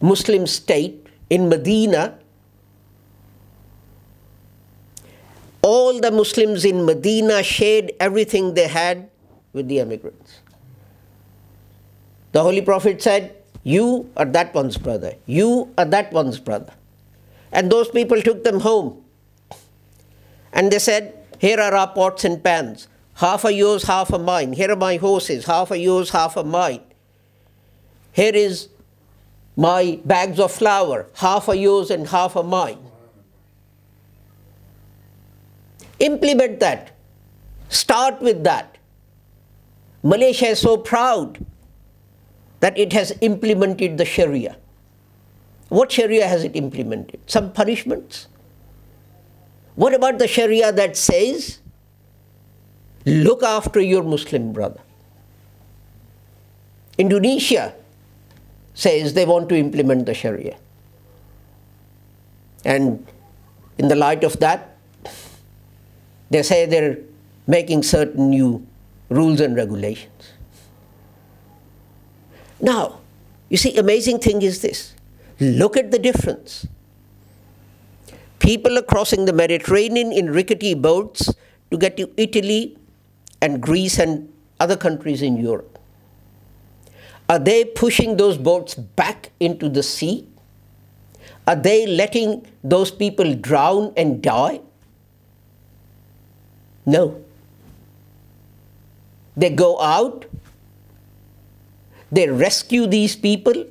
Muslim 0.00 0.46
state 0.46 1.06
in 1.28 1.48
Medina, 1.48 2.18
all 5.62 6.00
the 6.00 6.10
Muslims 6.10 6.64
in 6.64 6.84
Medina 6.84 7.42
shared 7.42 7.92
everything 8.00 8.54
they 8.54 8.66
had 8.66 9.08
with 9.52 9.68
the 9.68 9.78
immigrants. 9.78 10.40
The 12.32 12.42
Holy 12.42 12.62
Prophet 12.62 13.02
said, 13.02 13.36
You 13.62 14.10
are 14.16 14.24
that 14.24 14.54
one's 14.54 14.78
brother, 14.78 15.14
you 15.26 15.72
are 15.76 15.84
that 15.84 16.12
one's 16.12 16.40
brother. 16.40 16.72
And 17.52 17.70
those 17.70 17.88
people 17.88 18.20
took 18.22 18.44
them 18.44 18.60
home. 18.60 19.04
And 20.52 20.70
they 20.70 20.78
said, 20.78 21.14
Here 21.38 21.60
are 21.60 21.74
our 21.74 21.88
pots 21.88 22.24
and 22.24 22.42
pans. 22.42 22.88
Half 23.14 23.44
are 23.44 23.50
yours, 23.50 23.84
half 23.84 24.12
are 24.12 24.18
mine. 24.18 24.54
Here 24.54 24.70
are 24.70 24.76
my 24.76 24.96
horses, 24.96 25.44
half 25.44 25.70
are 25.70 25.76
yours, 25.76 26.10
half 26.10 26.36
are 26.36 26.44
mine. 26.44 26.80
Here 28.12 28.34
is 28.34 28.68
my 29.56 30.00
bags 30.04 30.40
of 30.40 30.52
flour, 30.52 31.06
half 31.14 31.48
are 31.48 31.54
yours 31.54 31.90
and 31.90 32.08
half 32.08 32.36
are 32.36 32.42
mine. 32.42 32.78
Implement 35.98 36.60
that. 36.60 36.92
Start 37.68 38.20
with 38.20 38.42
that. 38.44 38.78
Malaysia 40.02 40.46
is 40.46 40.60
so 40.60 40.78
proud 40.78 41.44
that 42.60 42.78
it 42.78 42.92
has 42.92 43.12
implemented 43.20 43.98
the 43.98 44.04
Sharia. 44.04 44.56
What 45.70 45.92
Sharia 45.92 46.26
has 46.26 46.44
it 46.44 46.54
implemented? 46.56 47.20
Some 47.26 47.52
punishments? 47.52 48.26
What 49.76 49.94
about 49.94 50.18
the 50.18 50.26
Sharia 50.26 50.72
that 50.72 50.96
says, 50.96 51.60
look 53.06 53.42
after 53.42 53.80
your 53.80 54.02
Muslim 54.02 54.52
brother? 54.52 54.80
Indonesia 56.98 57.72
says 58.74 59.14
they 59.14 59.24
want 59.24 59.48
to 59.48 59.56
implement 59.56 60.06
the 60.06 60.12
Sharia. 60.12 60.58
And 62.64 63.06
in 63.78 63.86
the 63.86 63.94
light 63.94 64.24
of 64.24 64.38
that, 64.40 64.76
they 66.30 66.42
say 66.42 66.66
they're 66.66 66.98
making 67.46 67.84
certain 67.84 68.28
new 68.28 68.66
rules 69.08 69.40
and 69.40 69.54
regulations. 69.54 70.32
Now, 72.60 73.00
you 73.48 73.56
see, 73.56 73.76
amazing 73.78 74.18
thing 74.18 74.42
is 74.42 74.62
this. 74.62 74.94
Look 75.40 75.76
at 75.78 75.90
the 75.90 75.98
difference. 75.98 76.66
People 78.38 78.76
are 78.78 78.82
crossing 78.82 79.24
the 79.24 79.32
Mediterranean 79.32 80.12
in 80.12 80.30
rickety 80.30 80.74
boats 80.74 81.32
to 81.70 81.78
get 81.78 81.96
to 81.96 82.10
Italy 82.16 82.76
and 83.40 83.60
Greece 83.60 83.98
and 83.98 84.30
other 84.58 84.76
countries 84.76 85.22
in 85.22 85.38
Europe. 85.38 85.78
Are 87.28 87.38
they 87.38 87.64
pushing 87.64 88.16
those 88.16 88.36
boats 88.36 88.74
back 88.74 89.30
into 89.40 89.68
the 89.68 89.82
sea? 89.82 90.26
Are 91.46 91.56
they 91.56 91.86
letting 91.86 92.46
those 92.62 92.90
people 92.90 93.34
drown 93.34 93.92
and 93.96 94.20
die? 94.22 94.60
No. 96.84 97.22
They 99.36 99.50
go 99.50 99.80
out, 99.80 100.26
they 102.12 102.28
rescue 102.28 102.86
these 102.86 103.16
people, 103.16 103.64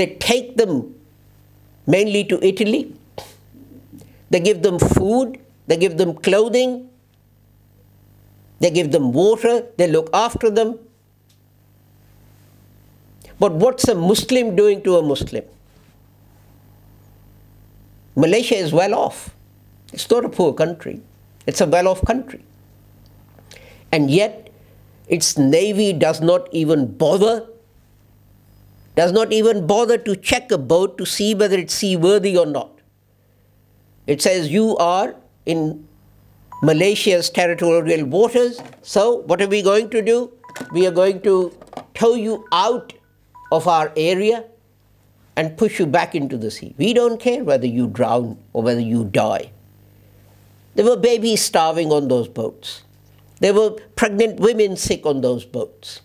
they 0.00 0.06
take 0.24 0.56
them 0.56 0.94
mainly 1.86 2.24
to 2.24 2.42
Italy, 2.50 2.94
they 4.30 4.40
give 4.40 4.62
them 4.62 4.78
food, 4.78 5.38
they 5.66 5.76
give 5.76 5.98
them 5.98 6.14
clothing, 6.14 6.88
they 8.60 8.70
give 8.70 8.92
them 8.92 9.12
water, 9.12 9.66
they 9.76 9.88
look 9.88 10.08
after 10.14 10.48
them. 10.48 10.78
But 13.38 13.52
what's 13.52 13.88
a 13.88 13.94
Muslim 13.94 14.56
doing 14.56 14.82
to 14.84 14.96
a 14.96 15.02
Muslim? 15.02 15.44
Malaysia 18.16 18.56
is 18.56 18.72
well 18.72 18.94
off. 18.94 19.34
It's 19.92 20.10
not 20.10 20.24
a 20.24 20.28
poor 20.28 20.54
country. 20.54 21.00
It's 21.46 21.60
a 21.60 21.66
well 21.66 21.88
off 21.88 22.04
country. 22.06 22.42
And 23.92 24.10
yet, 24.10 24.50
its 25.08 25.36
navy 25.36 25.92
does 25.92 26.20
not 26.20 26.48
even 26.52 26.86
bother, 26.96 27.46
does 28.94 29.12
not 29.12 29.32
even 29.32 29.66
bother 29.66 29.98
to 29.98 30.16
check 30.16 30.50
a 30.50 30.58
boat 30.58 30.98
to 30.98 31.06
see 31.06 31.34
whether 31.34 31.56
it's 31.56 31.74
seaworthy 31.74 32.36
or 32.36 32.46
not. 32.46 32.80
It 34.06 34.20
says, 34.20 34.48
You 34.50 34.76
are 34.78 35.14
in 35.46 35.86
Malaysia's 36.62 37.30
territorial 37.30 38.06
waters, 38.06 38.60
so 38.82 39.16
what 39.22 39.40
are 39.40 39.48
we 39.48 39.62
going 39.62 39.90
to 39.90 40.02
do? 40.02 40.32
We 40.72 40.86
are 40.86 40.90
going 40.90 41.22
to 41.22 41.52
tow 41.94 42.14
you 42.14 42.44
out 42.52 42.92
of 43.52 43.66
our 43.68 43.92
area 43.96 44.44
and 45.36 45.56
push 45.56 45.78
you 45.78 45.86
back 45.86 46.14
into 46.14 46.36
the 46.36 46.50
sea. 46.50 46.74
We 46.76 46.92
don't 46.92 47.20
care 47.20 47.44
whether 47.44 47.66
you 47.66 47.86
drown 47.86 48.38
or 48.52 48.62
whether 48.62 48.80
you 48.80 49.04
die. 49.04 49.52
There 50.74 50.84
were 50.84 50.96
babies 50.96 51.42
starving 51.42 51.90
on 51.92 52.08
those 52.08 52.28
boats. 52.28 52.82
There 53.40 53.54
were 53.54 53.70
pregnant 53.96 54.38
women 54.38 54.76
sick 54.76 55.06
on 55.06 55.20
those 55.20 55.44
boats. 55.44 56.02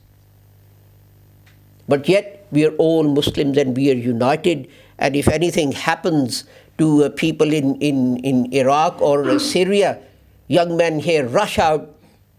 But 1.88 2.08
yet, 2.08 2.35
we 2.51 2.65
are 2.65 2.75
all 2.77 3.03
Muslims 3.03 3.58
and 3.58 3.75
we 3.75 3.91
are 3.91 3.95
united. 3.95 4.67
And 4.97 5.15
if 5.15 5.27
anything 5.27 5.71
happens 5.71 6.45
to 6.77 7.05
uh, 7.05 7.10
people 7.10 7.53
in, 7.53 7.75
in, 7.81 8.17
in 8.17 8.53
Iraq 8.53 9.01
or 9.01 9.29
uh, 9.29 9.39
Syria, 9.39 9.99
young 10.47 10.77
men 10.77 10.99
here 10.99 11.27
rush 11.27 11.60
out 11.60 11.95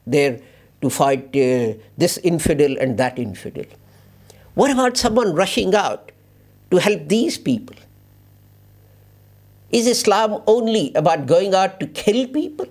there 0.07 0.41
to 0.83 0.91
fight 0.91 1.35
uh, 1.37 1.75
this 1.97 2.19
infidel 2.19 2.77
and 2.79 2.99
that 2.99 3.19
infidel. 3.19 3.65
What 4.55 4.71
about 4.71 4.97
someone 4.97 5.35
rushing 5.35 5.75
out 5.75 6.13
to 6.71 6.79
help 6.79 7.09
these 7.09 7.39
people? 7.39 7.77
Is 9.71 9.87
Islam 9.87 10.43
only 10.47 10.93
about 10.95 11.27
going 11.27 11.55
out 11.55 11.81
to 11.81 11.87
kill 11.87 12.29
people? 12.29 12.67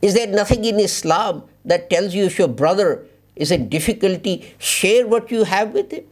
Is 0.00 0.14
there 0.14 0.26
nothing 0.26 0.64
in 0.64 0.80
Islam 0.80 1.44
that 1.64 1.90
tells 1.90 2.14
you 2.14 2.24
if 2.24 2.38
your 2.38 2.48
brother 2.48 3.06
is 3.36 3.50
in 3.50 3.68
difficulty, 3.68 4.54
share 4.58 5.06
what 5.06 5.30
you 5.30 5.44
have 5.44 5.72
with 5.72 5.90
him? 5.90 6.04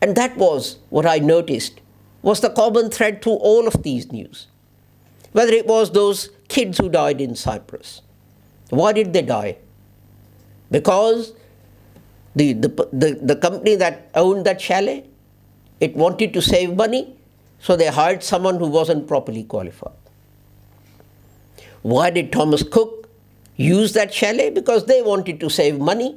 And 0.00 0.16
that 0.16 0.36
was 0.36 0.78
what 0.88 1.04
I 1.06 1.18
noticed 1.18 1.80
was 2.22 2.40
the 2.40 2.50
common 2.50 2.90
thread 2.90 3.22
through 3.22 3.34
all 3.34 3.66
of 3.66 3.82
these 3.82 4.10
news. 4.12 4.46
Whether 5.32 5.52
it 5.52 5.66
was 5.66 5.92
those 5.92 6.30
kids 6.48 6.78
who 6.78 6.88
died 6.88 7.20
in 7.20 7.36
Cyprus. 7.36 8.02
Why 8.70 8.92
did 8.92 9.12
they 9.12 9.22
die? 9.22 9.58
Because 10.70 11.32
the, 12.34 12.52
the, 12.52 12.68
the, 12.92 13.18
the 13.22 13.36
company 13.36 13.76
that 13.76 14.10
owned 14.14 14.46
that 14.46 14.60
chalet, 14.60 15.04
it 15.80 15.94
wanted 15.96 16.32
to 16.34 16.42
save 16.42 16.74
money, 16.74 17.16
so 17.58 17.76
they 17.76 17.86
hired 17.88 18.22
someone 18.22 18.58
who 18.58 18.66
wasn't 18.66 19.06
properly 19.06 19.44
qualified. 19.44 19.92
Why 21.82 22.10
did 22.10 22.32
Thomas 22.32 22.62
Cook 22.62 22.99
use 23.60 23.92
that 23.92 24.12
chalet? 24.12 24.50
Because 24.50 24.86
they 24.86 25.02
wanted 25.02 25.40
to 25.40 25.50
save 25.50 25.78
money, 25.78 26.16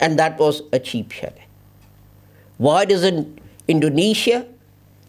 and 0.00 0.18
that 0.18 0.38
was 0.38 0.62
a 0.72 0.78
cheap 0.78 1.10
chalet. 1.10 1.46
Why 2.58 2.84
doesn't 2.84 3.40
Indonesia 3.68 4.46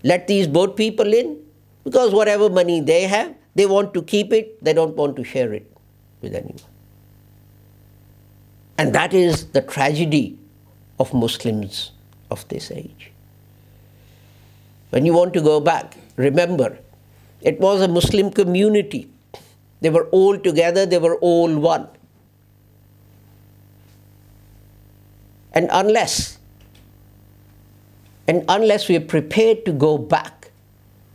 let 0.04 0.28
these 0.28 0.48
boat 0.48 0.76
people 0.76 1.14
in? 1.14 1.38
Because 1.84 2.14
whatever 2.14 2.50
money 2.50 2.82
they 2.82 3.04
have, 3.04 3.34
they 3.56 3.66
want 3.66 3.94
to 3.94 4.02
keep 4.02 4.34
it, 4.34 4.64
they 4.64 4.74
don't 4.74 4.96
want 4.96 5.16
to 5.16 5.24
share 5.24 5.54
it 5.54 5.72
with 6.22 6.36
anyone. 6.36 6.60
And 8.78 8.94
that 8.94 9.14
is 9.14 9.48
the 9.48 9.62
tragedy 9.62 10.38
of 11.00 11.14
Muslims 11.14 11.92
of 12.30 12.48
this 12.50 12.70
age. 12.72 13.12
When 14.90 15.06
you 15.06 15.14
want 15.14 15.34
to 15.34 15.42
go 15.42 15.60
back, 15.60 15.96
remember, 16.16 16.78
it 17.42 17.60
was 17.60 17.82
a 17.82 17.88
Muslim 17.88 18.32
community. 18.32 19.10
They 19.82 19.90
were 19.90 20.06
all 20.06 20.38
together, 20.38 20.86
they 20.86 20.98
were 20.98 21.16
all 21.16 21.56
one. 21.56 21.88
And 25.54 25.70
unless 25.72 26.38
and 28.28 28.44
unless 28.50 28.90
we 28.90 28.98
are 28.98 29.08
prepared 29.16 29.66
to 29.66 29.72
go 29.72 29.98
back 29.98 30.52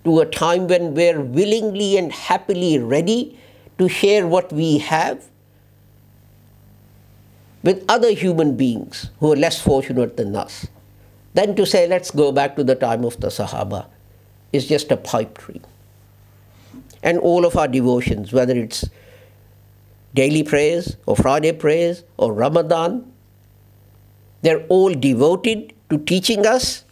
to 0.04 0.20
a 0.20 0.26
time 0.26 0.66
when 0.66 0.94
we're 0.94 1.20
willingly 1.20 1.98
and 1.98 2.10
happily 2.10 2.78
ready 2.78 3.38
to 3.78 3.88
share 3.88 4.26
what 4.26 4.50
we 4.52 4.78
have 4.78 5.28
with 7.62 7.84
other 7.88 8.10
human 8.12 8.56
beings 8.56 9.10
who 9.20 9.32
are 9.32 9.36
less 9.36 9.60
fortunate 9.60 10.16
than 10.16 10.34
us, 10.34 10.66
then 11.34 11.54
to 11.54 11.66
say, 11.66 11.86
let's 11.86 12.10
go 12.10 12.32
back 12.32 12.56
to 12.56 12.64
the 12.64 12.74
time 12.74 13.04
of 13.04 13.20
the 13.20 13.28
Sahaba, 13.28 13.86
is 14.52 14.66
just 14.66 14.90
a 14.90 14.96
pipe 14.96 15.38
dream. 15.38 15.62
And 17.02 17.18
all 17.18 17.44
of 17.44 17.56
our 17.56 17.68
devotions, 17.68 18.32
whether 18.32 18.56
it's 18.56 18.88
daily 20.14 20.42
prayers 20.42 20.96
or 21.06 21.16
Friday 21.16 21.52
prayers 21.52 22.04
or 22.16 22.32
Ramadan, 22.32 23.12
they're 24.42 24.64
all 24.68 24.92
devoted 24.92 25.72
to 25.90 25.98
teaching 25.98 26.46
us 26.46 26.84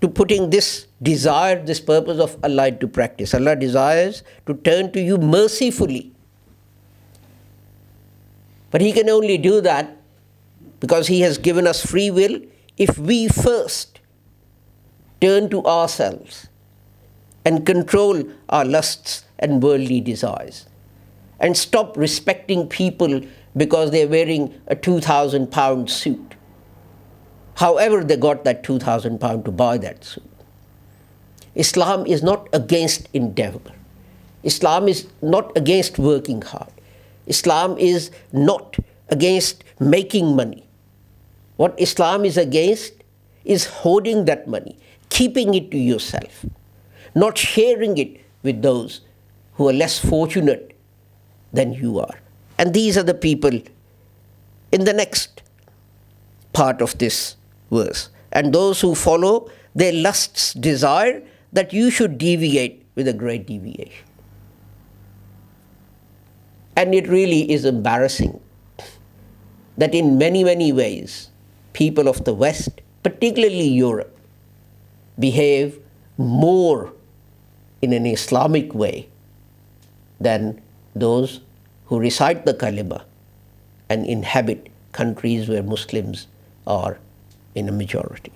to 0.00 0.08
putting 0.08 0.50
this 0.50 0.86
desire, 1.02 1.62
this 1.64 1.80
purpose 1.80 2.18
of 2.18 2.36
Allah 2.44 2.68
into 2.68 2.88
practice. 2.88 3.34
Allah 3.34 3.56
desires 3.56 4.22
to 4.46 4.54
turn 4.54 4.92
to 4.92 5.00
you 5.00 5.18
mercifully. 5.18 6.12
But 8.70 8.80
He 8.80 8.92
can 8.92 9.08
only 9.08 9.38
do 9.38 9.60
that 9.62 9.96
because 10.80 11.06
He 11.06 11.20
has 11.20 11.38
given 11.38 11.66
us 11.66 11.84
free 11.84 12.10
will 12.10 12.40
if 12.76 12.98
we 12.98 13.28
first 13.28 14.00
turn 15.20 15.48
to 15.48 15.64
ourselves 15.64 16.48
and 17.46 17.64
control 17.64 18.22
our 18.50 18.64
lusts 18.64 19.24
and 19.38 19.62
worldly 19.62 20.00
desires 20.00 20.66
and 21.40 21.56
stop 21.56 21.96
respecting 21.96 22.68
people 22.68 23.20
because 23.56 23.90
they're 23.90 24.08
wearing 24.08 24.48
a 24.66 24.76
2,000 24.76 25.50
pound 25.50 25.90
suit 25.90 26.36
however 27.56 28.04
they 28.04 28.16
got 28.16 28.44
that 28.44 28.62
2,000 28.62 29.18
pound 29.18 29.44
to 29.44 29.50
buy 29.50 29.78
that 29.78 30.04
suit. 30.04 30.22
Islam 31.54 32.06
is 32.06 32.22
not 32.22 32.48
against 32.52 33.08
endeavor. 33.14 33.72
Islam 34.42 34.88
is 34.88 35.06
not 35.22 35.56
against 35.56 35.98
working 35.98 36.42
hard. 36.42 36.72
Islam 37.26 37.76
is 37.78 38.10
not 38.32 38.76
against 39.08 39.64
making 39.80 40.36
money. 40.36 40.66
What 41.56 41.74
Islam 41.80 42.24
is 42.24 42.36
against 42.36 42.92
is 43.44 43.64
hoarding 43.66 44.26
that 44.26 44.46
money, 44.46 44.78
keeping 45.08 45.54
it 45.54 45.70
to 45.70 45.78
yourself, 45.78 46.44
not 47.16 47.38
sharing 47.38 47.96
it 47.98 48.20
with 48.42 48.62
those 48.62 49.00
who 49.54 49.68
are 49.68 49.72
less 49.72 49.98
fortunate 49.98 50.76
than 51.52 51.72
you 51.72 51.98
are. 51.98 52.20
And 52.58 52.74
these 52.74 52.96
are 52.98 53.02
the 53.02 53.14
people 53.14 53.60
in 54.70 54.84
the 54.84 54.92
next 54.92 55.42
part 56.52 56.82
of 56.82 56.96
this 56.98 57.36
verse. 57.70 58.10
And 58.32 58.52
those 58.52 58.82
who 58.82 58.94
follow 58.94 59.50
their 59.74 59.92
lusts 59.92 60.52
desire 60.52 61.22
that 61.52 61.72
you 61.72 61.90
should 61.90 62.18
deviate 62.18 62.84
with 62.94 63.08
a 63.08 63.14
great 63.14 63.46
deviation. 63.46 64.04
And 66.76 66.94
it 66.94 67.08
really 67.08 67.50
is 67.50 67.64
embarrassing 67.64 68.38
that 69.78 69.94
in 69.94 70.18
many, 70.18 70.44
many 70.44 70.72
ways, 70.72 71.30
people 71.72 72.08
of 72.08 72.24
the 72.24 72.34
West, 72.34 72.82
particularly 73.02 73.68
Europe, 73.68 74.14
behave 75.18 75.78
more 76.18 76.92
in 77.82 77.92
an 77.92 78.06
Islamic 78.06 78.74
way 78.74 79.08
than 80.20 80.60
those 80.94 81.40
who 81.86 81.98
recite 81.98 82.46
the 82.46 82.54
kalima 82.54 83.04
and 83.88 84.06
inhabit 84.06 84.68
countries 84.92 85.48
where 85.48 85.62
Muslims 85.62 86.26
are 86.66 86.98
in 87.54 87.68
a 87.68 87.72
majority. 87.72 88.32